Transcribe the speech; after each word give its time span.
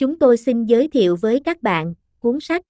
Chúng 0.00 0.18
tôi 0.18 0.36
xin 0.36 0.64
giới 0.64 0.88
thiệu 0.88 1.16
với 1.20 1.40
các 1.44 1.62
bạn 1.62 1.94
cuốn 2.18 2.38
sách 2.40 2.62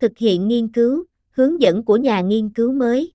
Thực 0.00 0.18
hiện 0.18 0.48
nghiên 0.48 0.72
cứu, 0.72 1.04
hướng 1.30 1.62
dẫn 1.62 1.84
của 1.84 1.96
nhà 1.96 2.20
nghiên 2.20 2.52
cứu 2.52 2.72
mới. 2.72 3.12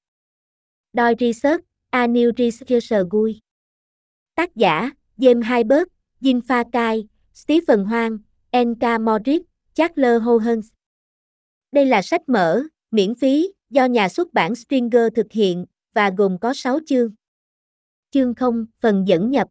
Doi 0.94 1.16
Research, 1.20 1.64
A 1.90 2.08
New 2.08 2.32
Researcher 2.38 3.08
Gui. 3.12 3.40
Tác 4.36 4.56
giả, 4.56 4.92
James 5.18 5.58
Hybert, 5.58 5.88
Jin 6.22 6.42
Pha 6.48 6.64
Kai, 6.72 7.08
Stephen 7.34 7.84
Hoang, 7.84 8.18
N.K. 8.58 9.02
Morris, 9.02 9.42
Charles 9.74 10.22
Hohens. 10.22 10.68
Đây 11.72 11.86
là 11.86 12.02
sách 12.02 12.30
mở, 12.30 12.64
miễn 12.92 13.16
phí, 13.16 13.54
do 13.70 13.86
nhà 13.86 14.10
xuất 14.10 14.34
bản 14.34 14.56
Stringer 14.56 15.08
thực 15.16 15.32
hiện, 15.32 15.66
và 15.94 16.10
gồm 16.18 16.38
có 16.42 16.54
6 16.54 16.80
chương. 16.86 17.14
Chương 18.12 18.36
0, 18.36 18.66
phần 18.80 19.08
dẫn 19.08 19.32
nhập. 19.32 19.48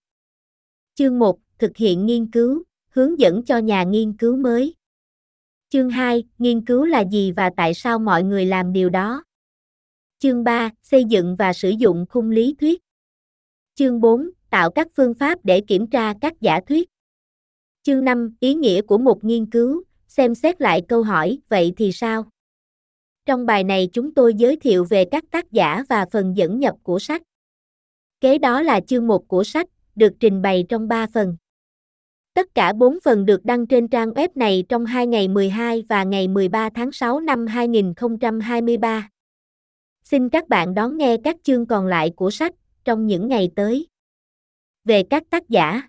Chương 0.95 1.19
1, 1.19 1.39
thực 1.59 1.77
hiện 1.77 2.07
nghiên 2.07 2.31
cứu, 2.31 2.63
hướng 2.93 3.19
dẫn 3.19 3.43
cho 3.45 3.59
nhà 3.59 3.83
nghiên 3.83 4.13
cứu 4.13 4.37
mới. 4.37 4.75
Chương 5.69 5.91
2, 5.91 6.25
nghiên 6.39 6.65
cứu 6.65 6.85
là 6.85 7.05
gì 7.13 7.33
và 7.33 7.51
tại 7.57 7.75
sao 7.75 7.99
mọi 7.99 8.23
người 8.23 8.47
làm 8.47 8.73
điều 8.73 8.91
đó. 8.91 9.25
Chương 10.19 10.45
3, 10.45 10.71
xây 10.83 11.05
dựng 11.05 11.37
và 11.37 11.53
sử 11.53 11.71
dụng 11.71 12.07
khung 12.09 12.31
lý 12.31 12.55
thuyết. 12.61 12.83
Chương 13.75 14.01
4, 14.01 14.31
tạo 14.51 14.71
các 14.71 14.89
phương 14.97 15.15
pháp 15.15 15.39
để 15.45 15.61
kiểm 15.61 15.87
tra 15.87 16.15
các 16.21 16.41
giả 16.41 16.61
thuyết. 16.69 16.89
Chương 17.83 18.05
5, 18.05 18.37
ý 18.41 18.55
nghĩa 18.55 18.83
của 18.83 18.99
một 18.99 19.25
nghiên 19.25 19.51
cứu, 19.51 19.83
xem 20.07 20.35
xét 20.35 20.61
lại 20.61 20.83
câu 20.89 21.03
hỏi, 21.03 21.39
vậy 21.49 21.73
thì 21.77 21.93
sao? 21.93 22.25
Trong 23.27 23.47
bài 23.47 23.65
này 23.65 23.89
chúng 23.93 24.15
tôi 24.15 24.35
giới 24.35 24.57
thiệu 24.57 24.85
về 24.91 25.05
các 25.11 25.25
tác 25.31 25.53
giả 25.53 25.85
và 25.89 26.07
phần 26.13 26.37
dẫn 26.37 26.61
nhập 26.61 26.75
của 26.83 26.99
sách. 26.99 27.23
Kế 28.21 28.39
đó 28.39 28.63
là 28.63 28.81
chương 28.81 29.07
1 29.07 29.29
của 29.29 29.45
sách, 29.45 29.67
được 29.95 30.13
trình 30.21 30.43
bày 30.43 30.65
trong 30.69 30.89
3 30.89 31.07
phần. 31.15 31.37
Tất 32.35 32.55
cả 32.55 32.73
4 32.73 32.99
phần 33.05 33.27
được 33.27 33.45
đăng 33.45 33.67
trên 33.67 33.89
trang 33.89 34.11
web 34.11 34.29
này 34.35 34.65
trong 34.69 34.87
hai 34.87 35.07
ngày 35.07 35.29
12 35.29 35.85
và 35.89 36.05
ngày 36.05 36.29
13 36.29 36.71
tháng 36.75 36.93
6 36.93 37.21
năm 37.21 37.47
2023. 37.47 39.09
Xin 40.05 40.29
các 40.29 40.49
bạn 40.49 40.75
đón 40.75 40.97
nghe 40.97 41.17
các 41.25 41.37
chương 41.43 41.67
còn 41.67 41.87
lại 41.87 42.11
của 42.17 42.31
sách 42.31 42.53
trong 42.85 43.07
những 43.07 43.29
ngày 43.29 43.51
tới. 43.57 43.87
Về 44.85 45.03
các 45.11 45.23
tác 45.31 45.49
giả 45.49 45.83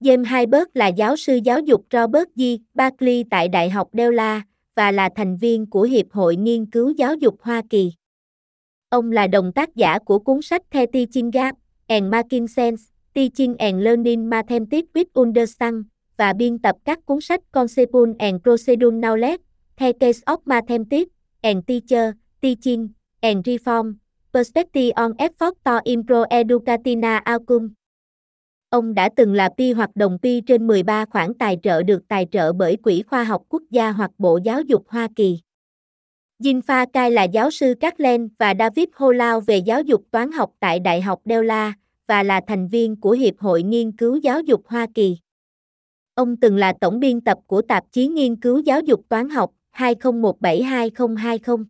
James 0.00 0.38
Hybert 0.38 0.68
là 0.74 0.86
giáo 0.86 1.16
sư 1.16 1.40
giáo 1.44 1.60
dục 1.60 1.86
Robert 1.92 2.28
G. 2.36 2.42
Barclay 2.74 3.24
tại 3.30 3.48
Đại 3.48 3.70
học 3.70 3.88
Delaware 3.92 4.40
và 4.74 4.92
là 4.92 5.08
thành 5.16 5.36
viên 5.36 5.66
của 5.66 5.82
Hiệp 5.82 6.12
hội 6.12 6.36
Nghiên 6.36 6.66
cứu 6.66 6.90
Giáo 6.90 7.14
dục 7.14 7.36
Hoa 7.40 7.62
Kỳ. 7.70 7.92
Ông 8.88 9.12
là 9.12 9.26
đồng 9.26 9.52
tác 9.52 9.76
giả 9.76 9.98
của 9.98 10.18
cuốn 10.18 10.42
sách 10.42 10.62
The 10.70 10.86
Teaching 10.86 11.30
Gap 11.30 11.54
and 11.86 12.12
Making 12.12 12.48
Sense, 12.48 12.82
Teaching 13.18 13.56
and 13.58 13.82
Learning 13.82 14.30
Mathematics 14.30 14.88
with 14.94 15.06
Understand 15.14 15.84
và 16.16 16.32
biên 16.32 16.58
tập 16.58 16.76
các 16.84 17.06
cuốn 17.06 17.20
sách 17.20 17.40
Conceptual 17.52 18.10
and 18.18 18.36
Procedural 18.42 19.00
Knowledge, 19.00 19.38
The 19.76 19.92
Case 19.92 20.20
of 20.26 20.36
Mathematics 20.44 21.10
and 21.42 21.58
Teacher, 21.66 22.10
Teaching 22.40 22.88
and 23.20 23.48
Reform, 23.48 23.94
Perspective 24.32 24.90
on 24.96 25.12
Effort 25.12 25.52
to 25.64 25.80
Improve 25.84 26.26
Educational 26.30 27.18
Outcome. 27.32 27.68
Ông 28.70 28.94
đã 28.94 29.08
từng 29.16 29.34
là 29.34 29.48
pi 29.58 29.72
hoạt 29.72 29.96
động 29.96 30.18
pi 30.22 30.40
trên 30.40 30.66
13 30.66 31.04
khoản 31.04 31.34
tài 31.34 31.58
trợ 31.62 31.82
được 31.82 32.08
tài 32.08 32.26
trợ 32.32 32.52
bởi 32.52 32.76
Quỹ 32.76 33.02
Khoa 33.02 33.24
học 33.24 33.42
Quốc 33.48 33.62
gia 33.70 33.90
hoặc 33.90 34.10
Bộ 34.18 34.38
Giáo 34.44 34.60
dục 34.60 34.84
Hoa 34.88 35.08
Kỳ. 35.16 35.38
Jin 36.42 36.60
Pha 36.62 36.84
Kai 36.92 37.10
là 37.10 37.24
giáo 37.24 37.50
sư 37.50 37.74
Kathleen 37.80 38.28
và 38.38 38.54
David 38.58 38.88
Holau 38.94 39.40
về 39.40 39.58
giáo 39.58 39.82
dục 39.82 40.02
toán 40.10 40.32
học 40.32 40.50
tại 40.60 40.80
Đại 40.80 41.00
học 41.00 41.20
Delaware 41.24 41.72
và 42.08 42.22
là 42.22 42.40
thành 42.46 42.68
viên 42.68 42.96
của 42.96 43.10
Hiệp 43.10 43.38
hội 43.38 43.62
Nghiên 43.62 43.92
cứu 43.92 44.16
Giáo 44.16 44.40
dục 44.40 44.62
Hoa 44.66 44.86
Kỳ. 44.94 45.16
Ông 46.14 46.36
từng 46.36 46.56
là 46.56 46.72
tổng 46.80 47.00
biên 47.00 47.20
tập 47.20 47.38
của 47.46 47.62
tạp 47.62 47.84
chí 47.92 48.06
nghiên 48.06 48.36
cứu 48.36 48.58
giáo 48.58 48.80
dục 48.80 49.00
toán 49.08 49.28
học 49.28 49.50
2017-2020. 49.76 51.64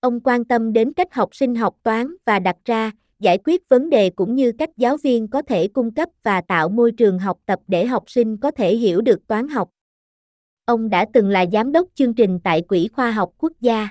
Ông 0.00 0.20
quan 0.20 0.44
tâm 0.44 0.72
đến 0.72 0.92
cách 0.92 1.14
học 1.14 1.28
sinh 1.32 1.54
học 1.54 1.76
toán 1.82 2.14
và 2.24 2.38
đặt 2.38 2.56
ra, 2.64 2.90
giải 3.18 3.38
quyết 3.44 3.68
vấn 3.68 3.90
đề 3.90 4.10
cũng 4.10 4.34
như 4.34 4.52
cách 4.52 4.70
giáo 4.76 4.96
viên 4.96 5.28
có 5.28 5.42
thể 5.42 5.68
cung 5.68 5.94
cấp 5.94 6.08
và 6.22 6.40
tạo 6.40 6.68
môi 6.68 6.92
trường 6.92 7.18
học 7.18 7.38
tập 7.46 7.60
để 7.68 7.86
học 7.86 8.04
sinh 8.06 8.36
có 8.36 8.50
thể 8.50 8.76
hiểu 8.76 9.00
được 9.00 9.26
toán 9.26 9.48
học. 9.48 9.70
Ông 10.64 10.90
đã 10.90 11.06
từng 11.12 11.28
là 11.28 11.46
giám 11.52 11.72
đốc 11.72 11.88
chương 11.94 12.14
trình 12.14 12.40
tại 12.44 12.62
Quỹ 12.62 12.88
Khoa 12.88 13.10
học 13.10 13.30
Quốc 13.38 13.52
gia. 13.60 13.88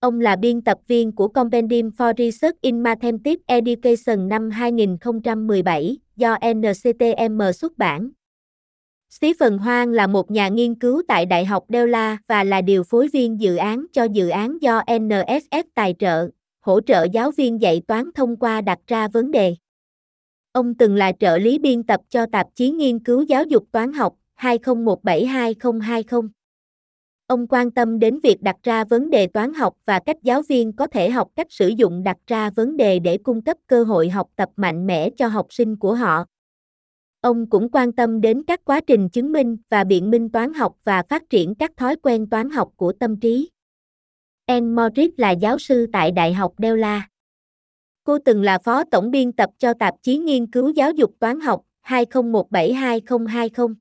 Ông 0.00 0.20
là 0.20 0.36
biên 0.36 0.62
tập 0.62 0.78
viên 0.86 1.12
của 1.12 1.28
Compendium 1.28 1.90
for 1.90 2.14
Research 2.18 2.60
in 2.60 2.80
Mathematics 2.80 3.42
Education 3.46 4.28
năm 4.28 4.50
2017 4.50 5.98
do 6.16 6.36
NCTM 6.54 7.40
xuất 7.54 7.78
bản. 7.78 8.10
Stephen 9.10 9.58
Hoang 9.58 9.88
là 9.88 10.06
một 10.06 10.30
nhà 10.30 10.48
nghiên 10.48 10.74
cứu 10.74 11.02
tại 11.08 11.26
Đại 11.26 11.44
học 11.44 11.64
Delaware 11.68 12.16
và 12.28 12.44
là 12.44 12.60
điều 12.60 12.82
phối 12.82 13.08
viên 13.12 13.40
dự 13.40 13.56
án 13.56 13.86
cho 13.92 14.04
dự 14.04 14.28
án 14.28 14.58
do 14.62 14.80
NSF 14.80 15.62
tài 15.74 15.94
trợ, 15.98 16.28
hỗ 16.60 16.80
trợ 16.80 17.06
giáo 17.12 17.30
viên 17.30 17.60
dạy 17.60 17.82
toán 17.88 18.10
thông 18.14 18.36
qua 18.36 18.60
đặt 18.60 18.78
ra 18.86 19.08
vấn 19.08 19.30
đề. 19.30 19.56
Ông 20.52 20.74
từng 20.74 20.94
là 20.94 21.12
trợ 21.20 21.38
lý 21.38 21.58
biên 21.58 21.82
tập 21.82 22.00
cho 22.08 22.26
tạp 22.32 22.46
chí 22.54 22.70
nghiên 22.70 22.98
cứu 22.98 23.22
giáo 23.22 23.44
dục 23.44 23.64
toán 23.72 23.92
học 23.92 24.14
2017-2020. 24.40 26.28
Ông 27.26 27.46
quan 27.46 27.70
tâm 27.70 27.98
đến 27.98 28.20
việc 28.22 28.42
đặt 28.42 28.56
ra 28.62 28.84
vấn 28.84 29.10
đề 29.10 29.26
toán 29.26 29.54
học 29.54 29.74
và 29.84 29.98
cách 29.98 30.16
giáo 30.22 30.42
viên 30.42 30.72
có 30.72 30.86
thể 30.86 31.10
học 31.10 31.28
cách 31.36 31.46
sử 31.50 31.68
dụng 31.68 32.02
đặt 32.02 32.16
ra 32.26 32.50
vấn 32.50 32.76
đề 32.76 32.98
để 32.98 33.18
cung 33.18 33.42
cấp 33.42 33.56
cơ 33.66 33.84
hội 33.84 34.08
học 34.08 34.28
tập 34.36 34.48
mạnh 34.56 34.86
mẽ 34.86 35.10
cho 35.10 35.28
học 35.28 35.46
sinh 35.50 35.76
của 35.76 35.94
họ. 35.94 36.24
Ông 37.20 37.50
cũng 37.50 37.68
quan 37.72 37.92
tâm 37.92 38.20
đến 38.20 38.42
các 38.46 38.60
quá 38.64 38.80
trình 38.86 39.08
chứng 39.08 39.32
minh 39.32 39.56
và 39.68 39.84
biện 39.84 40.10
minh 40.10 40.28
toán 40.28 40.54
học 40.54 40.76
và 40.84 41.02
phát 41.08 41.30
triển 41.30 41.54
các 41.54 41.76
thói 41.76 41.96
quen 41.96 42.28
toán 42.30 42.50
học 42.50 42.68
của 42.76 42.92
tâm 42.92 43.20
trí. 43.20 43.50
Anne 44.46 44.66
Morris 44.66 45.10
là 45.16 45.30
giáo 45.30 45.58
sư 45.58 45.86
tại 45.92 46.10
Đại 46.10 46.32
học 46.32 46.52
della 46.58 47.08
Cô 48.04 48.18
từng 48.18 48.42
là 48.42 48.58
phó 48.58 48.84
tổng 48.84 49.10
biên 49.10 49.32
tập 49.32 49.50
cho 49.58 49.74
tạp 49.74 49.94
chí 50.02 50.18
nghiên 50.18 50.46
cứu 50.46 50.68
giáo 50.68 50.90
dục 50.90 51.14
toán 51.18 51.40
học 51.40 51.62
2017-2020. 51.86 53.74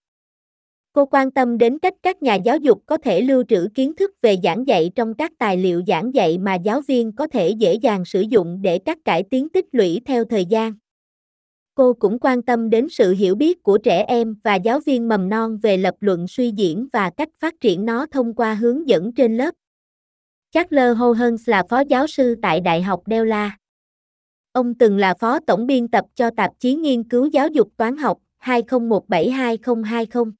Cô 0.96 1.06
quan 1.06 1.32
tâm 1.32 1.58
đến 1.58 1.80
cách 1.80 1.94
các 2.04 2.24
nhà 2.24 2.36
giáo 2.36 2.58
dục 2.58 2.84
có 2.86 2.98
thể 2.98 3.22
lưu 3.22 3.44
trữ 3.48 3.68
kiến 3.74 3.96
thức 3.96 4.12
về 4.22 4.38
giảng 4.44 4.68
dạy 4.68 4.92
trong 4.96 5.14
các 5.14 5.32
tài 5.38 5.58
liệu 5.58 5.82
giảng 5.88 6.14
dạy 6.14 6.38
mà 6.38 6.56
giáo 6.56 6.82
viên 6.82 7.12
có 7.12 7.28
thể 7.28 7.50
dễ 7.50 7.74
dàng 7.74 8.06
sử 8.06 8.22
dụng 8.22 8.62
để 8.62 8.80
các 8.80 8.98
cải 9.06 9.24
tiến 9.24 9.50
tích 9.50 9.66
lũy 9.72 10.02
theo 10.06 10.26
thời 10.26 10.46
gian. 10.46 10.74
Cô 11.74 11.94
cũng 11.94 12.20
quan 12.20 12.42
tâm 12.42 12.70
đến 12.70 12.88
sự 12.90 13.14
hiểu 13.14 13.36
biết 13.36 13.64
của 13.64 13.78
trẻ 13.78 14.04
em 14.08 14.36
và 14.44 14.56
giáo 14.56 14.80
viên 14.86 15.08
mầm 15.08 15.30
non 15.30 15.58
về 15.58 15.78
lập 15.78 15.96
luận 16.00 16.28
suy 16.28 16.52
diễn 16.52 16.88
và 16.94 17.10
cách 17.10 17.30
phát 17.40 17.54
triển 17.62 17.86
nó 17.86 18.06
thông 18.06 18.34
qua 18.34 18.54
hướng 18.54 18.88
dẫn 18.88 19.14
trên 19.14 19.38
lớp. 19.38 19.54
Charles 20.52 20.98
Hohens 20.98 21.50
là 21.50 21.64
phó 21.70 21.80
giáo 21.80 22.08
sư 22.08 22.36
tại 22.42 22.62
Đại 22.62 22.82
học 22.82 23.02
Della. 23.06 23.58
Ông 24.52 24.74
từng 24.74 24.98
là 24.98 25.14
phó 25.14 25.40
tổng 25.40 25.68
biên 25.68 25.88
tập 25.88 26.06
cho 26.16 26.30
tạp 26.38 26.52
chí 26.60 26.76
nghiên 26.76 27.04
cứu 27.04 27.26
giáo 27.26 27.48
dục 27.48 27.70
toán 27.78 27.98
học 27.98 28.18
2017-2020. 28.42 30.32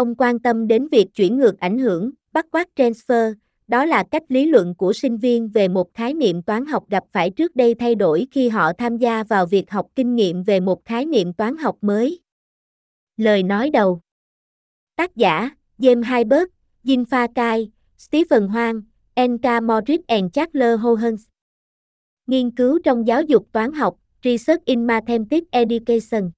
Ông 0.00 0.14
quan 0.14 0.38
tâm 0.38 0.66
đến 0.66 0.88
việc 0.92 1.14
chuyển 1.14 1.36
ngược 1.36 1.60
ảnh 1.60 1.78
hưởng, 1.78 2.10
bắt 2.32 2.46
quát 2.52 2.68
transfer, 2.76 3.34
đó 3.68 3.84
là 3.84 4.04
cách 4.10 4.22
lý 4.28 4.46
luận 4.46 4.74
của 4.74 4.92
sinh 4.92 5.16
viên 5.16 5.48
về 5.48 5.68
một 5.68 5.94
khái 5.94 6.14
niệm 6.14 6.42
toán 6.42 6.66
học 6.66 6.84
gặp 6.90 7.04
phải 7.12 7.30
trước 7.30 7.56
đây 7.56 7.74
thay 7.74 7.94
đổi 7.94 8.26
khi 8.30 8.48
họ 8.48 8.72
tham 8.78 8.96
gia 8.96 9.24
vào 9.24 9.46
việc 9.46 9.70
học 9.70 9.86
kinh 9.96 10.14
nghiệm 10.14 10.42
về 10.42 10.60
một 10.60 10.84
khái 10.84 11.06
niệm 11.06 11.32
toán 11.32 11.56
học 11.56 11.76
mới. 11.80 12.20
Lời 13.16 13.42
nói 13.42 13.70
đầu 13.70 14.00
Tác 14.96 15.16
giả, 15.16 15.50
James 15.78 16.16
Hybert, 16.16 16.48
Jin 16.84 17.04
Pha 17.04 17.26
Kai, 17.34 17.70
Stephen 17.98 18.48
Hoang, 18.48 18.82
N.K. 19.20 19.62
Morris 19.62 20.00
and 20.06 20.32
Charles 20.32 20.80
Hohens. 20.80 21.24
Nghiên 22.26 22.50
cứu 22.50 22.78
trong 22.84 23.06
giáo 23.06 23.22
dục 23.22 23.46
toán 23.52 23.72
học, 23.72 23.96
Research 24.24 24.64
in 24.64 24.86
Mathematics 24.86 25.48
Education. 25.50 26.30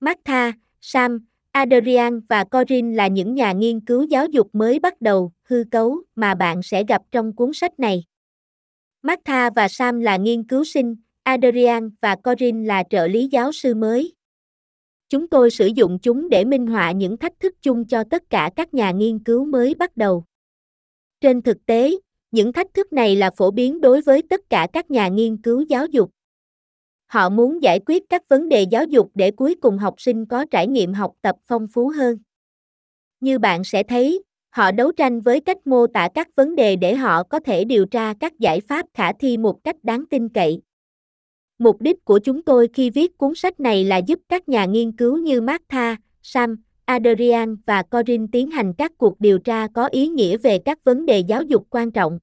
Martha, 0.00 0.52
Sam, 0.80 1.29
Adrian 1.52 2.20
và 2.28 2.44
Corin 2.44 2.94
là 2.94 3.06
những 3.06 3.34
nhà 3.34 3.52
nghiên 3.52 3.80
cứu 3.80 4.02
giáo 4.02 4.26
dục 4.26 4.48
mới 4.52 4.78
bắt 4.78 5.00
đầu, 5.00 5.32
hư 5.42 5.64
cấu, 5.70 6.02
mà 6.14 6.34
bạn 6.34 6.62
sẽ 6.62 6.84
gặp 6.84 7.02
trong 7.12 7.36
cuốn 7.36 7.52
sách 7.52 7.80
này. 7.80 8.04
Martha 9.02 9.50
và 9.50 9.68
Sam 9.68 10.00
là 10.00 10.16
nghiên 10.16 10.44
cứu 10.44 10.64
sinh, 10.64 10.96
Adrian 11.22 11.90
và 12.00 12.16
Corin 12.16 12.64
là 12.64 12.82
trợ 12.90 13.06
lý 13.06 13.28
giáo 13.28 13.52
sư 13.52 13.74
mới. 13.74 14.14
Chúng 15.08 15.28
tôi 15.28 15.50
sử 15.50 15.66
dụng 15.66 15.98
chúng 16.02 16.28
để 16.28 16.44
minh 16.44 16.66
họa 16.66 16.92
những 16.92 17.16
thách 17.16 17.40
thức 17.40 17.54
chung 17.62 17.84
cho 17.84 18.04
tất 18.10 18.22
cả 18.30 18.50
các 18.56 18.74
nhà 18.74 18.90
nghiên 18.90 19.18
cứu 19.18 19.44
mới 19.44 19.74
bắt 19.74 19.96
đầu. 19.96 20.24
Trên 21.20 21.42
thực 21.42 21.66
tế, 21.66 21.90
những 22.30 22.52
thách 22.52 22.74
thức 22.74 22.92
này 22.92 23.16
là 23.16 23.30
phổ 23.30 23.50
biến 23.50 23.80
đối 23.80 24.00
với 24.00 24.22
tất 24.22 24.40
cả 24.50 24.66
các 24.72 24.90
nhà 24.90 25.08
nghiên 25.08 25.36
cứu 25.36 25.60
giáo 25.68 25.86
dục. 25.86 26.10
Họ 27.10 27.28
muốn 27.28 27.62
giải 27.62 27.80
quyết 27.86 28.02
các 28.08 28.28
vấn 28.28 28.48
đề 28.48 28.62
giáo 28.62 28.84
dục 28.84 29.10
để 29.14 29.30
cuối 29.30 29.54
cùng 29.60 29.78
học 29.78 29.94
sinh 29.98 30.26
có 30.26 30.44
trải 30.50 30.66
nghiệm 30.66 30.92
học 30.92 31.12
tập 31.22 31.36
phong 31.46 31.66
phú 31.66 31.88
hơn. 31.96 32.18
Như 33.20 33.38
bạn 33.38 33.64
sẽ 33.64 33.82
thấy, 33.82 34.22
họ 34.50 34.72
đấu 34.72 34.92
tranh 34.92 35.20
với 35.20 35.40
cách 35.40 35.66
mô 35.66 35.86
tả 35.86 36.08
các 36.14 36.28
vấn 36.36 36.56
đề 36.56 36.76
để 36.76 36.94
họ 36.94 37.22
có 37.22 37.40
thể 37.40 37.64
điều 37.64 37.86
tra 37.86 38.14
các 38.20 38.38
giải 38.38 38.60
pháp 38.60 38.86
khả 38.94 39.12
thi 39.12 39.36
một 39.36 39.64
cách 39.64 39.76
đáng 39.82 40.04
tin 40.10 40.28
cậy. 40.28 40.60
Mục 41.58 41.80
đích 41.80 42.04
của 42.04 42.18
chúng 42.18 42.42
tôi 42.42 42.68
khi 42.74 42.90
viết 42.90 43.18
cuốn 43.18 43.34
sách 43.34 43.60
này 43.60 43.84
là 43.84 43.96
giúp 43.96 44.20
các 44.28 44.48
nhà 44.48 44.64
nghiên 44.64 44.92
cứu 44.92 45.18
như 45.18 45.40
Martha, 45.40 45.96
Sam, 46.22 46.56
Adrian 46.84 47.56
và 47.66 47.82
Corin 47.82 48.28
tiến 48.28 48.50
hành 48.50 48.72
các 48.78 48.92
cuộc 48.98 49.20
điều 49.20 49.38
tra 49.38 49.68
có 49.74 49.86
ý 49.86 50.08
nghĩa 50.08 50.36
về 50.36 50.58
các 50.58 50.84
vấn 50.84 51.06
đề 51.06 51.18
giáo 51.18 51.42
dục 51.42 51.66
quan 51.70 51.90
trọng. 51.90 52.18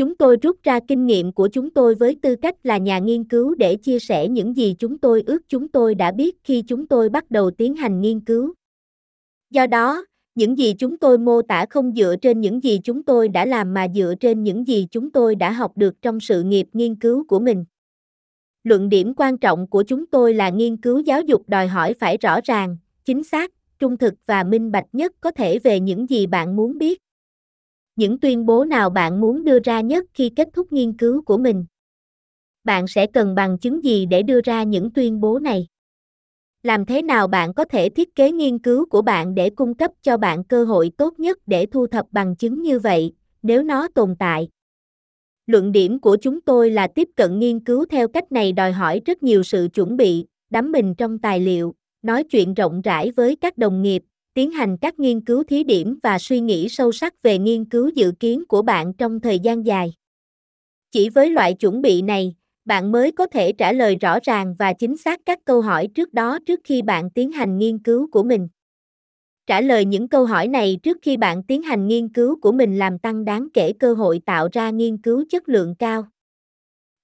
Chúng 0.00 0.14
tôi 0.14 0.36
rút 0.42 0.62
ra 0.62 0.80
kinh 0.88 1.06
nghiệm 1.06 1.32
của 1.32 1.48
chúng 1.48 1.70
tôi 1.70 1.94
với 1.94 2.16
tư 2.22 2.36
cách 2.36 2.56
là 2.62 2.78
nhà 2.78 2.98
nghiên 2.98 3.24
cứu 3.24 3.54
để 3.54 3.76
chia 3.76 3.98
sẻ 3.98 4.28
những 4.28 4.56
gì 4.56 4.74
chúng 4.78 4.98
tôi 4.98 5.22
ước 5.26 5.48
chúng 5.48 5.68
tôi 5.68 5.94
đã 5.94 6.12
biết 6.12 6.36
khi 6.44 6.62
chúng 6.62 6.86
tôi 6.86 7.08
bắt 7.08 7.30
đầu 7.30 7.50
tiến 7.50 7.76
hành 7.76 8.00
nghiên 8.00 8.20
cứu. 8.20 8.54
Do 9.50 9.66
đó, 9.66 10.04
những 10.34 10.58
gì 10.58 10.74
chúng 10.78 10.98
tôi 10.98 11.18
mô 11.18 11.42
tả 11.42 11.66
không 11.70 11.92
dựa 11.96 12.16
trên 12.22 12.40
những 12.40 12.62
gì 12.62 12.80
chúng 12.84 13.02
tôi 13.02 13.28
đã 13.28 13.44
làm 13.44 13.74
mà 13.74 13.86
dựa 13.94 14.14
trên 14.20 14.42
những 14.42 14.66
gì 14.66 14.86
chúng 14.90 15.10
tôi 15.10 15.34
đã 15.34 15.52
học 15.52 15.72
được 15.76 16.02
trong 16.02 16.20
sự 16.20 16.42
nghiệp 16.42 16.66
nghiên 16.72 16.94
cứu 16.94 17.24
của 17.28 17.38
mình. 17.38 17.64
Luận 18.64 18.88
điểm 18.88 19.14
quan 19.16 19.38
trọng 19.38 19.66
của 19.66 19.82
chúng 19.82 20.06
tôi 20.06 20.34
là 20.34 20.48
nghiên 20.48 20.76
cứu 20.76 20.98
giáo 20.98 21.20
dục 21.20 21.42
đòi 21.48 21.66
hỏi 21.66 21.94
phải 21.94 22.16
rõ 22.16 22.40
ràng, 22.44 22.76
chính 23.04 23.24
xác, 23.24 23.50
trung 23.78 23.96
thực 23.96 24.14
và 24.26 24.44
minh 24.44 24.70
bạch 24.70 24.86
nhất 24.92 25.12
có 25.20 25.30
thể 25.30 25.58
về 25.58 25.80
những 25.80 26.10
gì 26.10 26.26
bạn 26.26 26.56
muốn 26.56 26.78
biết. 26.78 27.00
Những 28.00 28.20
tuyên 28.20 28.46
bố 28.46 28.64
nào 28.64 28.90
bạn 28.90 29.20
muốn 29.20 29.44
đưa 29.44 29.58
ra 29.64 29.80
nhất 29.80 30.06
khi 30.14 30.30
kết 30.36 30.48
thúc 30.52 30.72
nghiên 30.72 30.92
cứu 30.92 31.22
của 31.22 31.38
mình? 31.38 31.64
Bạn 32.64 32.86
sẽ 32.86 33.06
cần 33.06 33.34
bằng 33.34 33.58
chứng 33.58 33.84
gì 33.84 34.06
để 34.06 34.22
đưa 34.22 34.40
ra 34.40 34.62
những 34.62 34.92
tuyên 34.92 35.20
bố 35.20 35.38
này? 35.38 35.66
Làm 36.62 36.86
thế 36.86 37.02
nào 37.02 37.28
bạn 37.28 37.54
có 37.54 37.64
thể 37.64 37.88
thiết 37.88 38.14
kế 38.14 38.32
nghiên 38.32 38.58
cứu 38.58 38.86
của 38.86 39.02
bạn 39.02 39.34
để 39.34 39.50
cung 39.50 39.74
cấp 39.74 39.90
cho 40.02 40.16
bạn 40.16 40.44
cơ 40.44 40.64
hội 40.64 40.90
tốt 40.98 41.18
nhất 41.18 41.38
để 41.46 41.66
thu 41.66 41.86
thập 41.86 42.06
bằng 42.10 42.36
chứng 42.36 42.62
như 42.62 42.78
vậy, 42.78 43.12
nếu 43.42 43.62
nó 43.62 43.88
tồn 43.94 44.16
tại? 44.18 44.48
Luận 45.46 45.72
điểm 45.72 46.00
của 46.00 46.16
chúng 46.16 46.40
tôi 46.40 46.70
là 46.70 46.86
tiếp 46.86 47.08
cận 47.16 47.38
nghiên 47.38 47.60
cứu 47.60 47.86
theo 47.90 48.08
cách 48.08 48.32
này 48.32 48.52
đòi 48.52 48.72
hỏi 48.72 49.00
rất 49.06 49.22
nhiều 49.22 49.42
sự 49.42 49.68
chuẩn 49.74 49.96
bị, 49.96 50.26
đắm 50.50 50.72
mình 50.72 50.94
trong 50.94 51.18
tài 51.18 51.40
liệu, 51.40 51.74
nói 52.02 52.24
chuyện 52.24 52.54
rộng 52.54 52.80
rãi 52.80 53.10
với 53.10 53.36
các 53.36 53.58
đồng 53.58 53.82
nghiệp, 53.82 54.02
tiến 54.34 54.50
hành 54.50 54.76
các 54.76 54.98
nghiên 54.98 55.20
cứu 55.20 55.44
thí 55.44 55.64
điểm 55.64 55.98
và 56.02 56.18
suy 56.18 56.40
nghĩ 56.40 56.68
sâu 56.68 56.92
sắc 56.92 57.22
về 57.22 57.38
nghiên 57.38 57.64
cứu 57.64 57.90
dự 57.94 58.12
kiến 58.20 58.44
của 58.48 58.62
bạn 58.62 58.92
trong 58.94 59.20
thời 59.20 59.38
gian 59.38 59.66
dài. 59.66 59.94
Chỉ 60.90 61.08
với 61.08 61.30
loại 61.30 61.54
chuẩn 61.54 61.82
bị 61.82 62.02
này, 62.02 62.34
bạn 62.64 62.92
mới 62.92 63.12
có 63.12 63.26
thể 63.26 63.52
trả 63.52 63.72
lời 63.72 63.96
rõ 63.96 64.18
ràng 64.22 64.54
và 64.58 64.72
chính 64.72 64.96
xác 64.96 65.20
các 65.26 65.38
câu 65.44 65.60
hỏi 65.60 65.88
trước 65.94 66.14
đó 66.14 66.38
trước 66.46 66.60
khi 66.64 66.82
bạn 66.82 67.10
tiến 67.10 67.32
hành 67.32 67.58
nghiên 67.58 67.78
cứu 67.78 68.08
của 68.12 68.22
mình. 68.22 68.48
Trả 69.46 69.60
lời 69.60 69.84
những 69.84 70.08
câu 70.08 70.24
hỏi 70.24 70.48
này 70.48 70.78
trước 70.82 70.98
khi 71.02 71.16
bạn 71.16 71.42
tiến 71.42 71.62
hành 71.62 71.88
nghiên 71.88 72.08
cứu 72.08 72.40
của 72.40 72.52
mình 72.52 72.78
làm 72.78 72.98
tăng 72.98 73.24
đáng 73.24 73.48
kể 73.54 73.72
cơ 73.72 73.94
hội 73.94 74.20
tạo 74.26 74.48
ra 74.52 74.70
nghiên 74.70 74.98
cứu 74.98 75.24
chất 75.30 75.48
lượng 75.48 75.74
cao. 75.78 76.06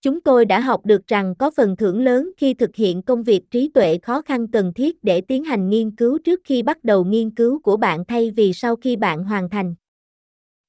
Chúng 0.07 0.21
tôi 0.21 0.45
đã 0.45 0.61
học 0.61 0.87
được 0.87 1.07
rằng 1.07 1.35
có 1.35 1.51
phần 1.57 1.77
thưởng 1.77 2.01
lớn 2.01 2.31
khi 2.37 2.55
thực 2.55 2.77
hiện 2.77 3.03
công 3.03 3.23
việc 3.23 3.51
trí 3.51 3.69
tuệ 3.69 3.99
khó 3.99 4.23
khăn 4.23 4.49
cần 4.49 4.73
thiết 4.73 5.05
để 5.05 5.21
tiến 5.21 5.45
hành 5.45 5.69
nghiên 5.69 5.91
cứu 5.91 6.19
trước 6.19 6.41
khi 6.45 6.63
bắt 6.63 6.85
đầu 6.85 7.05
nghiên 7.05 7.31
cứu 7.31 7.59
của 7.59 7.77
bạn 7.77 8.05
thay 8.05 8.31
vì 8.31 8.53
sau 8.53 8.77
khi 8.77 8.97
bạn 8.97 9.25
hoàn 9.25 9.51
thành. 9.51 9.75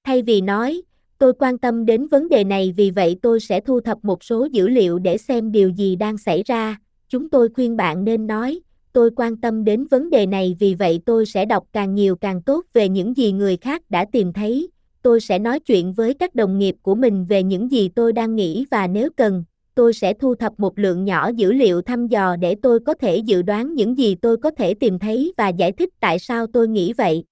Thay 0.04 0.22
vì 0.22 0.42
nói, 0.42 0.82
tôi 1.18 1.34
quan 1.40 1.58
tâm 1.58 1.86
đến 1.86 2.08
vấn 2.08 2.30
đề 2.30 2.44
này 2.44 2.74
vì 2.78 2.92
vậy 2.92 3.20
tôi 3.22 3.40
sẽ 3.40 3.60
thu 3.60 3.80
thập 3.80 4.06
một 4.06 4.24
số 4.24 4.48
dữ 4.52 4.68
liệu 4.68 5.00
để 5.00 5.18
xem 5.18 5.52
điều 5.52 5.70
gì 5.70 5.96
đang 5.96 6.18
xảy 6.18 6.44
ra, 6.44 6.78
chúng 7.10 7.30
tôi 7.30 7.50
khuyên 7.50 7.78
bạn 7.78 8.04
nên 8.04 8.28
nói, 8.28 8.60
tôi 8.94 9.10
quan 9.16 9.38
tâm 9.38 9.64
đến 9.64 9.86
vấn 9.92 10.10
đề 10.10 10.26
này 10.26 10.56
vì 10.60 10.76
vậy 10.76 11.00
tôi 11.06 11.26
sẽ 11.26 11.46
đọc 11.46 11.64
càng 11.74 11.96
nhiều 11.96 12.16
càng 12.16 12.42
tốt 12.42 12.66
về 12.74 12.90
những 12.90 13.18
gì 13.18 13.32
người 13.32 13.58
khác 13.58 13.82
đã 13.90 14.06
tìm 14.12 14.34
thấy, 14.34 14.70
tôi 15.02 15.22
sẽ 15.22 15.40
nói 15.40 15.60
chuyện 15.60 15.94
với 15.94 16.14
các 16.14 16.36
đồng 16.36 16.58
nghiệp 16.58 16.76
của 16.82 16.96
mình 16.96 17.26
về 17.26 17.44
những 17.44 17.72
gì 17.72 17.90
tôi 17.90 18.14
đang 18.14 18.36
nghĩ 18.36 18.66
và 18.72 18.88
nếu 18.88 19.10
cần, 19.18 19.44
tôi 19.76 19.94
sẽ 19.94 20.14
thu 20.14 20.36
thập 20.36 20.60
một 20.60 20.80
lượng 20.80 21.06
nhỏ 21.06 21.32
dữ 21.36 21.52
liệu 21.52 21.82
thăm 21.82 22.08
dò 22.08 22.36
để 22.36 22.56
tôi 22.56 22.80
có 22.80 22.94
thể 22.94 23.18
dự 23.18 23.42
đoán 23.42 23.74
những 23.74 23.98
gì 23.98 24.16
tôi 24.16 24.38
có 24.38 24.52
thể 24.52 24.74
tìm 24.74 25.00
thấy 25.00 25.34
và 25.38 25.50
giải 25.50 25.72
thích 25.72 25.90
tại 26.00 26.20
sao 26.20 26.48
tôi 26.48 26.68
nghĩ 26.68 26.94
vậy. 26.94 27.24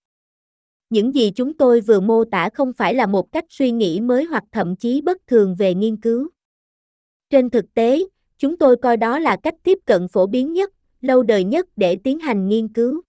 Những 0.89 1.15
gì 1.15 1.31
chúng 1.31 1.53
tôi 1.53 1.81
vừa 1.81 1.99
mô 1.99 2.23
tả 2.25 2.49
không 2.53 2.73
phải 2.73 2.93
là 2.93 3.05
một 3.05 3.31
cách 3.31 3.45
suy 3.49 3.71
nghĩ 3.71 4.01
mới 4.01 4.23
hoặc 4.23 4.43
thậm 4.51 4.75
chí 4.75 5.01
bất 5.01 5.17
thường 5.27 5.55
về 5.55 5.73
nghiên 5.75 5.97
cứu. 5.97 6.27
Trên 7.29 7.49
thực 7.49 7.73
tế, 7.73 7.99
chúng 8.37 8.57
tôi 8.57 8.75
coi 8.75 8.97
đó 8.97 9.19
là 9.19 9.37
cách 9.43 9.55
tiếp 9.63 9.79
cận 9.85 10.07
phổ 10.07 10.27
biến 10.27 10.53
nhất, 10.53 10.73
lâu 11.01 11.23
đời 11.23 11.43
nhất 11.43 11.67
để 11.75 11.95
tiến 11.95 12.19
hành 12.19 12.47
nghiên 12.47 12.67
cứu. 12.67 13.01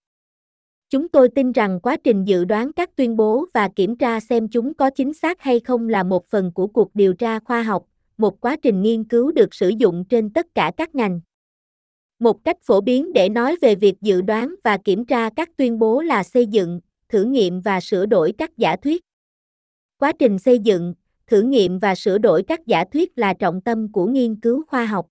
Chúng 0.90 1.08
tôi 1.08 1.28
tin 1.28 1.52
rằng 1.52 1.80
quá 1.80 1.96
trình 2.04 2.24
dự 2.24 2.44
đoán 2.44 2.72
các 2.72 2.96
tuyên 2.96 3.16
bố 3.16 3.46
và 3.54 3.68
kiểm 3.76 3.96
tra 3.96 4.20
xem 4.20 4.48
chúng 4.48 4.74
có 4.74 4.90
chính 4.90 5.14
xác 5.14 5.40
hay 5.40 5.60
không 5.60 5.88
là 5.88 6.02
một 6.02 6.26
phần 6.28 6.52
của 6.52 6.66
cuộc 6.66 6.94
điều 6.94 7.14
tra 7.14 7.38
khoa 7.38 7.62
học, 7.62 7.84
một 8.18 8.40
quá 8.40 8.56
trình 8.62 8.82
nghiên 8.82 9.04
cứu 9.04 9.32
được 9.32 9.54
sử 9.54 9.68
dụng 9.68 10.04
trên 10.04 10.30
tất 10.30 10.46
cả 10.54 10.72
các 10.76 10.94
ngành. 10.94 11.20
Một 12.18 12.44
cách 12.44 12.56
phổ 12.62 12.80
biến 12.80 13.12
để 13.12 13.28
nói 13.28 13.56
về 13.60 13.74
việc 13.74 13.94
dự 14.00 14.20
đoán 14.20 14.54
và 14.64 14.76
kiểm 14.76 15.04
tra 15.04 15.30
các 15.36 15.56
tuyên 15.56 15.78
bố 15.78 16.00
là 16.00 16.22
xây 16.22 16.46
dựng, 16.46 16.80
thử 17.08 17.24
nghiệm 17.24 17.60
và 17.60 17.80
sửa 17.80 18.06
đổi 18.06 18.32
các 18.38 18.56
giả 18.56 18.76
thuyết. 18.76 19.04
Quá 19.98 20.12
trình 20.18 20.38
xây 20.38 20.58
dựng, 20.58 20.94
thử 21.26 21.42
nghiệm 21.42 21.78
và 21.78 21.94
sửa 21.94 22.18
đổi 22.18 22.42
các 22.42 22.66
giả 22.66 22.84
thuyết 22.92 23.18
là 23.18 23.34
trọng 23.34 23.60
tâm 23.60 23.92
của 23.92 24.06
nghiên 24.06 24.40
cứu 24.40 24.64
khoa 24.68 24.86
học. 24.86 25.06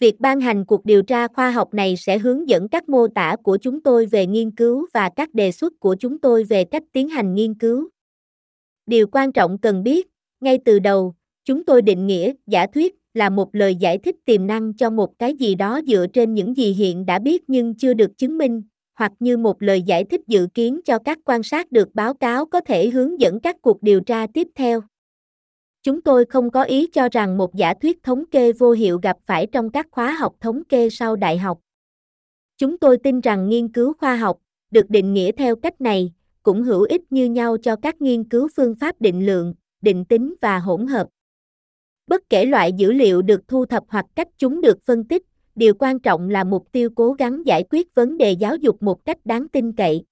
Việc 0.00 0.20
ban 0.20 0.40
hành 0.40 0.64
cuộc 0.64 0.84
điều 0.84 1.02
tra 1.02 1.28
khoa 1.28 1.50
học 1.50 1.74
này 1.74 1.96
sẽ 1.96 2.18
hướng 2.18 2.48
dẫn 2.48 2.68
các 2.68 2.88
mô 2.88 3.08
tả 3.08 3.36
của 3.42 3.56
chúng 3.56 3.80
tôi 3.80 4.06
về 4.06 4.26
nghiên 4.26 4.50
cứu 4.50 4.86
và 4.94 5.10
các 5.16 5.34
đề 5.34 5.52
xuất 5.52 5.80
của 5.80 5.96
chúng 6.00 6.18
tôi 6.18 6.44
về 6.44 6.64
cách 6.64 6.82
tiến 6.92 7.08
hành 7.08 7.34
nghiên 7.34 7.54
cứu. 7.54 7.88
Điều 8.86 9.06
quan 9.06 9.32
trọng 9.32 9.58
cần 9.58 9.82
biết, 9.82 10.08
ngay 10.40 10.58
từ 10.64 10.78
đầu, 10.78 11.14
chúng 11.44 11.64
tôi 11.64 11.82
định 11.82 12.06
nghĩa 12.06 12.32
giả 12.46 12.66
thuyết 12.66 12.94
là 13.14 13.30
một 13.30 13.54
lời 13.54 13.74
giải 13.74 13.98
thích 13.98 14.16
tiềm 14.24 14.46
năng 14.46 14.74
cho 14.74 14.90
một 14.90 15.18
cái 15.18 15.34
gì 15.34 15.54
đó 15.54 15.80
dựa 15.86 16.06
trên 16.12 16.34
những 16.34 16.56
gì 16.56 16.72
hiện 16.72 17.06
đã 17.06 17.18
biết 17.18 17.44
nhưng 17.46 17.74
chưa 17.74 17.94
được 17.94 18.18
chứng 18.18 18.38
minh, 18.38 18.62
hoặc 18.98 19.12
như 19.20 19.36
một 19.36 19.62
lời 19.62 19.82
giải 19.82 20.04
thích 20.04 20.20
dự 20.26 20.46
kiến 20.54 20.80
cho 20.84 20.98
các 20.98 21.18
quan 21.24 21.42
sát 21.42 21.72
được 21.72 21.94
báo 21.94 22.14
cáo 22.14 22.46
có 22.46 22.60
thể 22.60 22.90
hướng 22.90 23.20
dẫn 23.20 23.40
các 23.40 23.56
cuộc 23.62 23.82
điều 23.82 24.00
tra 24.00 24.26
tiếp 24.34 24.48
theo. 24.54 24.80
Chúng 25.82 26.02
tôi 26.02 26.24
không 26.24 26.50
có 26.50 26.62
ý 26.62 26.86
cho 26.86 27.08
rằng 27.12 27.38
một 27.38 27.54
giả 27.54 27.74
thuyết 27.74 28.02
thống 28.02 28.24
kê 28.30 28.52
vô 28.52 28.72
hiệu 28.72 28.98
gặp 29.02 29.16
phải 29.26 29.46
trong 29.46 29.70
các 29.70 29.86
khóa 29.90 30.12
học 30.12 30.34
thống 30.40 30.64
kê 30.64 30.90
sau 30.90 31.16
đại 31.16 31.38
học. 31.38 31.60
Chúng 32.58 32.78
tôi 32.78 32.98
tin 32.98 33.20
rằng 33.20 33.48
nghiên 33.48 33.68
cứu 33.68 33.92
khoa 33.98 34.16
học, 34.16 34.38
được 34.70 34.90
định 34.90 35.14
nghĩa 35.14 35.32
theo 35.32 35.56
cách 35.56 35.80
này, 35.80 36.12
cũng 36.42 36.62
hữu 36.62 36.82
ích 36.82 37.12
như 37.12 37.26
nhau 37.26 37.56
cho 37.56 37.76
các 37.76 38.02
nghiên 38.02 38.24
cứu 38.24 38.48
phương 38.56 38.74
pháp 38.74 39.00
định 39.00 39.26
lượng, 39.26 39.54
định 39.82 40.04
tính 40.04 40.34
và 40.40 40.58
hỗn 40.58 40.86
hợp. 40.86 41.08
Bất 42.06 42.22
kể 42.30 42.44
loại 42.44 42.72
dữ 42.72 42.92
liệu 42.92 43.22
được 43.22 43.48
thu 43.48 43.66
thập 43.66 43.84
hoặc 43.88 44.06
cách 44.14 44.28
chúng 44.38 44.60
được 44.60 44.84
phân 44.84 45.04
tích, 45.04 45.22
điều 45.54 45.74
quan 45.74 46.00
trọng 46.00 46.28
là 46.28 46.44
mục 46.44 46.72
tiêu 46.72 46.90
cố 46.94 47.12
gắng 47.12 47.46
giải 47.46 47.64
quyết 47.70 47.94
vấn 47.94 48.18
đề 48.18 48.32
giáo 48.32 48.56
dục 48.56 48.82
một 48.82 49.04
cách 49.04 49.26
đáng 49.26 49.48
tin 49.48 49.72
cậy. 49.72 50.04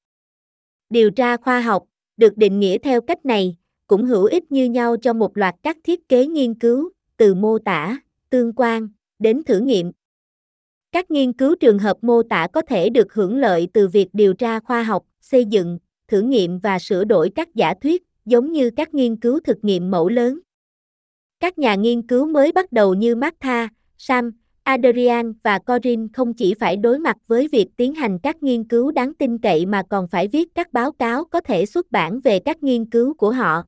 Điều 0.91 1.11
tra 1.11 1.37
khoa 1.37 1.60
học, 1.60 1.84
được 2.17 2.37
định 2.37 2.60
nghĩa 2.60 2.79
theo 2.79 3.01
cách 3.01 3.27
này, 3.27 3.56
cũng 3.89 4.05
hữu 4.05 4.25
ích 4.25 4.53
như 4.53 4.65
nhau 4.65 4.97
cho 4.97 5.13
một 5.13 5.37
loạt 5.37 5.55
các 5.63 5.77
thiết 5.85 6.09
kế 6.09 6.27
nghiên 6.27 6.55
cứu, 6.55 6.91
từ 7.17 7.35
mô 7.35 7.59
tả, 7.59 8.01
tương 8.31 8.53
quan, 8.57 8.89
đến 9.19 9.43
thử 9.47 9.59
nghiệm. 9.59 9.93
Các 10.93 11.11
nghiên 11.11 11.33
cứu 11.33 11.55
trường 11.61 11.79
hợp 11.79 11.97
mô 12.03 12.23
tả 12.23 12.47
có 12.53 12.63
thể 12.63 12.91
được 12.91 13.15
hưởng 13.15 13.37
lợi 13.37 13.69
từ 13.73 13.89
việc 13.89 14.09
điều 14.13 14.35
tra 14.35 14.61
khoa 14.61 14.83
học, 14.83 15.05
xây 15.21 15.45
dựng, 15.45 15.79
thử 16.09 16.21
nghiệm 16.21 16.59
và 16.59 16.79
sửa 16.79 17.05
đổi 17.05 17.31
các 17.35 17.55
giả 17.55 17.75
thuyết, 17.83 18.03
giống 18.25 18.53
như 18.53 18.71
các 18.71 18.95
nghiên 18.95 19.17
cứu 19.17 19.41
thực 19.45 19.59
nghiệm 19.63 19.91
mẫu 19.91 20.09
lớn. 20.09 20.39
Các 21.41 21.59
nhà 21.59 21.75
nghiên 21.75 22.03
cứu 22.03 22.27
mới 22.27 22.53
bắt 22.53 22.73
đầu 22.73 22.95
như 22.95 23.17
Martha, 23.17 23.69
Sam, 23.99 24.33
Adrian 24.63 25.33
và 25.43 25.59
Corin 25.59 26.13
không 26.13 26.35
chỉ 26.35 26.55
phải 26.55 26.77
đối 26.77 26.99
mặt 26.99 27.17
với 27.27 27.49
việc 27.53 27.69
tiến 27.77 27.95
hành 27.95 28.19
các 28.19 28.43
nghiên 28.43 28.65
cứu 28.65 28.91
đáng 28.91 29.15
tin 29.15 29.39
cậy 29.39 29.67
mà 29.67 29.83
còn 29.91 30.09
phải 30.09 30.29
viết 30.29 30.49
các 30.55 30.73
báo 30.73 30.93
cáo 30.93 31.25
có 31.25 31.41
thể 31.41 31.67
xuất 31.67 31.91
bản 31.91 32.21
về 32.21 32.39
các 32.39 32.63
nghiên 32.63 32.85
cứu 32.85 33.15
của 33.15 33.31
họ 33.31 33.65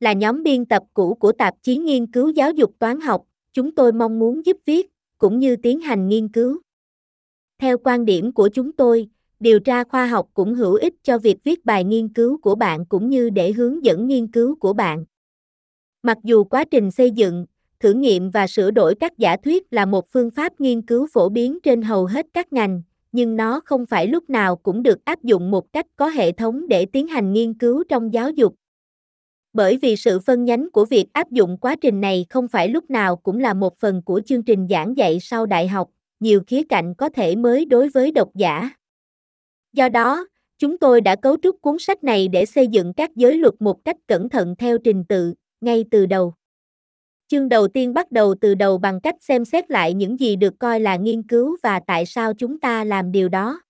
là 0.00 0.12
nhóm 0.12 0.42
biên 0.42 0.64
tập 0.64 0.82
cũ 0.94 1.14
của 1.14 1.32
tạp 1.32 1.54
chí 1.62 1.76
nghiên 1.76 2.06
cứu 2.06 2.28
giáo 2.28 2.50
dục 2.50 2.72
toán 2.78 3.00
học, 3.00 3.22
chúng 3.52 3.74
tôi 3.74 3.92
mong 3.92 4.18
muốn 4.18 4.46
giúp 4.46 4.56
viết, 4.64 4.90
cũng 5.18 5.38
như 5.38 5.56
tiến 5.56 5.80
hành 5.80 6.08
nghiên 6.08 6.28
cứu. 6.28 6.60
Theo 7.58 7.78
quan 7.78 8.04
điểm 8.04 8.32
của 8.32 8.48
chúng 8.48 8.72
tôi, 8.72 9.08
điều 9.40 9.60
tra 9.60 9.84
khoa 9.84 10.06
học 10.06 10.28
cũng 10.34 10.54
hữu 10.54 10.74
ích 10.74 10.94
cho 11.02 11.18
việc 11.18 11.36
viết 11.44 11.64
bài 11.64 11.84
nghiên 11.84 12.08
cứu 12.08 12.38
của 12.42 12.54
bạn 12.54 12.86
cũng 12.86 13.08
như 13.08 13.30
để 13.30 13.52
hướng 13.52 13.84
dẫn 13.84 14.06
nghiên 14.06 14.26
cứu 14.26 14.54
của 14.54 14.72
bạn. 14.72 15.04
Mặc 16.02 16.18
dù 16.22 16.44
quá 16.44 16.64
trình 16.64 16.90
xây 16.90 17.10
dựng, 17.10 17.46
thử 17.80 17.92
nghiệm 17.92 18.30
và 18.30 18.46
sửa 18.46 18.70
đổi 18.70 18.94
các 18.94 19.18
giả 19.18 19.36
thuyết 19.36 19.72
là 19.72 19.86
một 19.86 20.10
phương 20.12 20.30
pháp 20.30 20.60
nghiên 20.60 20.82
cứu 20.82 21.06
phổ 21.12 21.28
biến 21.28 21.58
trên 21.62 21.82
hầu 21.82 22.06
hết 22.06 22.26
các 22.34 22.52
ngành, 22.52 22.82
nhưng 23.12 23.36
nó 23.36 23.60
không 23.64 23.86
phải 23.86 24.06
lúc 24.06 24.30
nào 24.30 24.56
cũng 24.56 24.82
được 24.82 25.04
áp 25.04 25.22
dụng 25.22 25.50
một 25.50 25.72
cách 25.72 25.86
có 25.96 26.08
hệ 26.08 26.32
thống 26.32 26.68
để 26.68 26.86
tiến 26.86 27.06
hành 27.06 27.32
nghiên 27.32 27.54
cứu 27.54 27.84
trong 27.88 28.12
giáo 28.12 28.30
dục, 28.30 28.54
bởi 29.56 29.76
vì 29.82 29.96
sự 29.96 30.20
phân 30.20 30.44
nhánh 30.44 30.70
của 30.70 30.84
việc 30.84 31.06
áp 31.12 31.30
dụng 31.30 31.56
quá 31.58 31.76
trình 31.80 32.00
này 32.00 32.26
không 32.30 32.48
phải 32.48 32.68
lúc 32.68 32.90
nào 32.90 33.16
cũng 33.16 33.40
là 33.40 33.54
một 33.54 33.78
phần 33.78 34.02
của 34.02 34.20
chương 34.26 34.42
trình 34.42 34.66
giảng 34.70 34.96
dạy 34.96 35.20
sau 35.20 35.46
đại 35.46 35.68
học, 35.68 35.90
nhiều 36.20 36.40
khía 36.46 36.62
cạnh 36.68 36.94
có 36.94 37.08
thể 37.08 37.36
mới 37.36 37.64
đối 37.64 37.88
với 37.88 38.12
độc 38.12 38.28
giả. 38.34 38.70
Do 39.72 39.88
đó, 39.88 40.26
chúng 40.58 40.78
tôi 40.78 41.00
đã 41.00 41.16
cấu 41.16 41.36
trúc 41.42 41.60
cuốn 41.60 41.76
sách 41.78 42.04
này 42.04 42.28
để 42.28 42.46
xây 42.46 42.66
dựng 42.68 42.92
các 42.94 43.10
giới 43.16 43.38
luật 43.38 43.54
một 43.60 43.84
cách 43.84 43.96
cẩn 44.06 44.28
thận 44.28 44.54
theo 44.58 44.78
trình 44.78 45.04
tự, 45.04 45.34
ngay 45.60 45.84
từ 45.90 46.06
đầu. 46.06 46.34
Chương 47.28 47.48
đầu 47.48 47.68
tiên 47.68 47.94
bắt 47.94 48.12
đầu 48.12 48.34
từ 48.40 48.54
đầu 48.54 48.78
bằng 48.78 49.00
cách 49.00 49.14
xem 49.20 49.44
xét 49.44 49.70
lại 49.70 49.94
những 49.94 50.20
gì 50.20 50.36
được 50.36 50.54
coi 50.58 50.80
là 50.80 50.96
nghiên 50.96 51.22
cứu 51.22 51.56
và 51.62 51.80
tại 51.86 52.06
sao 52.06 52.34
chúng 52.34 52.60
ta 52.60 52.84
làm 52.84 53.12
điều 53.12 53.28
đó. 53.28 53.60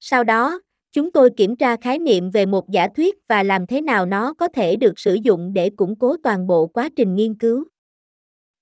Sau 0.00 0.24
đó, 0.24 0.60
chúng 0.92 1.12
tôi 1.12 1.30
kiểm 1.36 1.56
tra 1.56 1.76
khái 1.76 1.98
niệm 1.98 2.30
về 2.30 2.46
một 2.46 2.70
giả 2.70 2.88
thuyết 2.96 3.18
và 3.28 3.42
làm 3.42 3.66
thế 3.66 3.80
nào 3.80 4.06
nó 4.06 4.34
có 4.34 4.48
thể 4.48 4.76
được 4.76 4.98
sử 4.98 5.14
dụng 5.14 5.52
để 5.52 5.70
củng 5.70 5.96
cố 5.98 6.16
toàn 6.22 6.46
bộ 6.46 6.66
quá 6.66 6.88
trình 6.96 7.14
nghiên 7.14 7.34
cứu. 7.34 7.64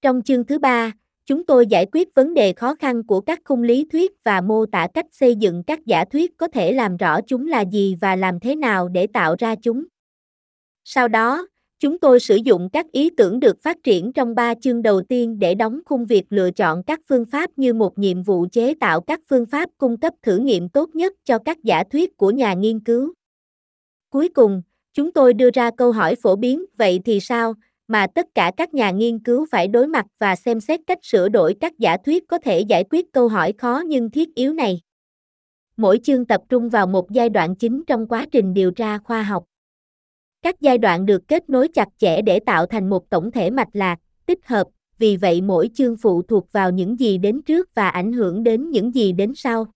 Trong 0.03 0.23
chương 0.23 0.45
thứ 0.45 0.59
ba, 0.59 0.93
chúng 1.27 1.47
tôi 1.47 1.67
giải 1.67 1.87
quyết 1.93 2.15
vấn 2.15 2.35
đề 2.35 2.53
khó 2.53 2.75
khăn 2.75 3.07
của 3.07 3.21
các 3.21 3.41
khung 3.45 3.63
lý 3.63 3.87
thuyết 3.93 4.13
và 4.25 4.41
mô 4.41 4.67
tả 4.67 4.89
cách 4.95 5.07
xây 5.13 5.35
dựng 5.37 5.63
các 5.67 5.87
giả 5.87 6.05
thuyết 6.05 6.37
có 6.37 6.49
thể 6.49 6.73
làm 6.73 6.97
rõ 6.97 7.21
chúng 7.21 7.47
là 7.47 7.61
gì 7.61 7.97
và 8.01 8.17
làm 8.17 8.41
thế 8.41 8.57
nào 8.57 8.89
để 8.89 9.07
tạo 9.07 9.37
ra 9.39 9.55
chúng. 9.63 9.85
Sau 10.85 11.09
đó, 11.09 11.47
chúng 11.79 11.99
tôi 11.99 12.21
sử 12.21 12.37
dụng 12.37 12.69
các 12.73 12.93
ý 12.93 13.11
tưởng 13.11 13.41
được 13.41 13.63
phát 13.63 13.77
triển 13.83 14.13
trong 14.13 14.35
ba 14.35 14.55
chương 14.55 14.83
đầu 14.83 15.03
tiên 15.03 15.39
để 15.39 15.55
đóng 15.55 15.81
khung 15.87 16.07
việc 16.07 16.25
lựa 16.31 16.51
chọn 16.51 16.83
các 16.83 17.01
phương 17.09 17.25
pháp 17.25 17.51
như 17.57 17.75
một 17.75 17.99
nhiệm 17.99 18.23
vụ 18.23 18.47
chế 18.53 18.75
tạo 18.81 19.01
các 19.01 19.21
phương 19.29 19.47
pháp 19.47 19.71
cung 19.79 19.97
cấp 19.97 20.15
thử 20.23 20.37
nghiệm 20.39 20.69
tốt 20.69 20.91
nhất 20.95 21.13
cho 21.25 21.39
các 21.39 21.65
giả 21.65 21.85
thuyết 21.91 22.17
của 22.17 22.31
nhà 22.31 22.55
nghiên 22.55 22.81
cứu. 22.81 23.13
Cuối 24.11 24.29
cùng, 24.29 24.63
chúng 24.93 25.13
tôi 25.13 25.35
đưa 25.35 25.51
ra 25.55 25.71
câu 25.77 25.93
hỏi 25.93 26.17
phổ 26.23 26.37
biến 26.37 26.65
vậy 26.77 27.01
thì 27.05 27.21
sao 27.21 27.55
mà 27.89 28.07
tất 28.15 28.27
cả 28.35 28.53
các 28.57 28.75
nhà 28.75 28.91
nghiên 28.91 29.19
cứu 29.19 29.47
phải 29.51 29.69
đối 29.69 29.89
mặt 29.89 30.07
và 30.19 30.37
xem 30.37 30.61
xét 30.61 30.81
cách 30.87 30.99
sửa 31.03 31.29
đổi 31.29 31.55
các 31.61 31.79
giả 31.79 31.97
thuyết 31.97 32.29
có 32.29 32.39
thể 32.39 32.61
giải 32.61 32.85
quyết 32.91 33.13
câu 33.13 33.29
hỏi 33.29 33.53
khó 33.59 33.83
nhưng 33.87 34.11
thiết 34.11 34.35
yếu 34.35 34.53
này. 34.53 34.81
Mỗi 35.77 36.01
chương 36.03 36.25
tập 36.25 36.41
trung 36.49 36.69
vào 36.69 36.87
một 36.87 37.11
giai 37.11 37.29
đoạn 37.29 37.57
chính 37.57 37.83
trong 37.87 38.07
quá 38.07 38.27
trình 38.33 38.55
điều 38.55 38.71
tra 38.71 38.99
khoa 38.99 39.23
học. 39.23 39.45
Các 40.47 40.61
giai 40.61 40.79
đoạn 40.79 41.07
được 41.07 41.29
kết 41.29 41.51
nối 41.51 41.69
chặt 41.69 41.89
chẽ 41.99 42.23
để 42.23 42.41
tạo 42.41 42.67
thành 42.67 42.91
một 42.91 43.11
tổng 43.11 43.31
thể 43.31 43.51
mạch 43.51 43.69
lạc, 43.73 43.99
tích 44.27 44.47
hợp, 44.47 44.67
vì 44.99 45.17
vậy 45.17 45.41
mỗi 45.41 45.71
chương 45.75 45.97
phụ 45.97 46.23
thuộc 46.23 46.53
vào 46.53 46.71
những 46.71 47.01
gì 47.01 47.19
đến 47.19 47.43
trước 47.43 47.75
và 47.75 47.89
ảnh 47.89 48.13
hưởng 48.13 48.43
đến 48.43 48.71
những 48.71 48.95
gì 48.95 49.13
đến 49.13 49.33
sau. 49.35 49.67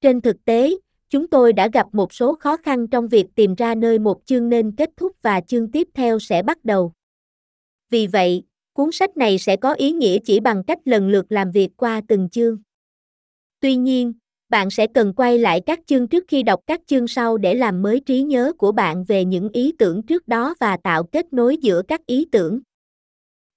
Trên 0.00 0.20
thực 0.20 0.44
tế, 0.44 0.70
chúng 1.10 1.28
tôi 1.28 1.52
đã 1.52 1.68
gặp 1.72 1.86
một 1.92 2.12
số 2.12 2.34
khó 2.34 2.56
khăn 2.56 2.86
trong 2.86 3.08
việc 3.08 3.26
tìm 3.34 3.54
ra 3.54 3.74
nơi 3.74 3.98
một 3.98 4.20
chương 4.24 4.48
nên 4.48 4.76
kết 4.76 4.90
thúc 4.96 5.12
và 5.22 5.40
chương 5.40 5.70
tiếp 5.70 5.88
theo 5.94 6.18
sẽ 6.18 6.42
bắt 6.42 6.64
đầu. 6.64 6.92
Vì 7.90 8.06
vậy, 8.06 8.42
cuốn 8.72 8.92
sách 8.92 9.16
này 9.16 9.38
sẽ 9.38 9.56
có 9.56 9.72
ý 9.72 9.92
nghĩa 9.92 10.18
chỉ 10.24 10.40
bằng 10.40 10.64
cách 10.64 10.78
lần 10.84 11.08
lượt 11.08 11.26
làm 11.28 11.50
việc 11.50 11.68
qua 11.76 12.00
từng 12.08 12.28
chương. 12.28 12.58
Tuy 13.60 13.76
nhiên, 13.76 14.12
bạn 14.48 14.70
sẽ 14.70 14.86
cần 14.86 15.12
quay 15.12 15.38
lại 15.38 15.60
các 15.66 15.80
chương 15.86 16.08
trước 16.08 16.24
khi 16.28 16.42
đọc 16.42 16.60
các 16.66 16.80
chương 16.86 17.08
sau 17.08 17.38
để 17.38 17.54
làm 17.54 17.82
mới 17.82 18.00
trí 18.00 18.22
nhớ 18.22 18.52
của 18.58 18.72
bạn 18.72 19.04
về 19.04 19.24
những 19.24 19.48
ý 19.52 19.72
tưởng 19.78 20.02
trước 20.02 20.28
đó 20.28 20.54
và 20.60 20.76
tạo 20.76 21.04
kết 21.04 21.32
nối 21.32 21.56
giữa 21.56 21.82
các 21.88 22.06
ý 22.06 22.26
tưởng. 22.32 22.60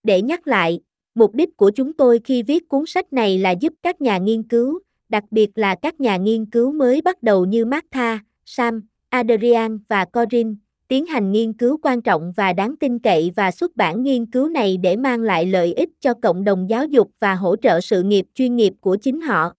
Để 0.03 0.21
nhắc 0.21 0.47
lại, 0.47 0.79
mục 1.15 1.35
đích 1.35 1.57
của 1.57 1.71
chúng 1.75 1.93
tôi 1.93 2.19
khi 2.23 2.43
viết 2.43 2.67
cuốn 2.69 2.83
sách 2.87 3.13
này 3.13 3.37
là 3.37 3.51
giúp 3.51 3.73
các 3.83 4.01
nhà 4.01 4.17
nghiên 4.17 4.43
cứu, 4.43 4.79
đặc 5.09 5.23
biệt 5.31 5.49
là 5.55 5.75
các 5.75 5.99
nhà 5.99 6.17
nghiên 6.17 6.45
cứu 6.45 6.71
mới 6.71 7.01
bắt 7.01 7.23
đầu 7.23 7.45
như 7.45 7.65
Martha, 7.65 8.19
Sam, 8.45 8.81
Adrian 9.09 9.79
và 9.87 10.05
Corin 10.05 10.55
tiến 10.87 11.05
hành 11.05 11.31
nghiên 11.31 11.53
cứu 11.53 11.79
quan 11.83 12.01
trọng 12.01 12.33
và 12.37 12.53
đáng 12.53 12.75
tin 12.79 12.99
cậy 12.99 13.31
và 13.35 13.51
xuất 13.51 13.75
bản 13.75 14.03
nghiên 14.03 14.25
cứu 14.25 14.49
này 14.49 14.77
để 14.77 14.95
mang 14.95 15.21
lại 15.21 15.45
lợi 15.45 15.73
ích 15.73 15.89
cho 15.99 16.13
cộng 16.13 16.43
đồng 16.43 16.69
giáo 16.69 16.85
dục 16.85 17.11
và 17.19 17.35
hỗ 17.35 17.55
trợ 17.55 17.81
sự 17.81 18.03
nghiệp 18.03 18.25
chuyên 18.35 18.55
nghiệp 18.55 18.73
của 18.81 18.95
chính 18.95 19.21
họ. 19.21 19.53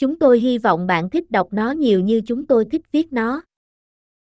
Chúng 0.00 0.18
tôi 0.18 0.40
hy 0.40 0.58
vọng 0.58 0.86
bạn 0.86 1.10
thích 1.10 1.30
đọc 1.30 1.48
nó 1.50 1.70
nhiều 1.70 2.00
như 2.00 2.20
chúng 2.26 2.46
tôi 2.46 2.64
thích 2.64 2.82
viết 2.92 3.12
nó. 3.12 3.42